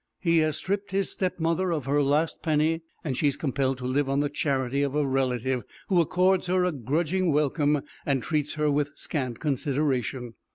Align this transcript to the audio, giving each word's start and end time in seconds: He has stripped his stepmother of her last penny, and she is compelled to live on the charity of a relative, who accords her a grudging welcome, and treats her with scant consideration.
He 0.19 0.39
has 0.39 0.57
stripped 0.57 0.89
his 0.89 1.11
stepmother 1.11 1.71
of 1.71 1.85
her 1.85 2.01
last 2.01 2.41
penny, 2.41 2.81
and 3.03 3.15
she 3.15 3.27
is 3.27 3.37
compelled 3.37 3.77
to 3.77 3.85
live 3.85 4.09
on 4.09 4.19
the 4.19 4.29
charity 4.31 4.81
of 4.81 4.95
a 4.95 5.05
relative, 5.05 5.61
who 5.89 6.01
accords 6.01 6.47
her 6.47 6.63
a 6.65 6.71
grudging 6.71 7.31
welcome, 7.31 7.83
and 8.03 8.23
treats 8.23 8.55
her 8.55 8.71
with 8.71 8.93
scant 8.95 9.39
consideration. 9.39 10.33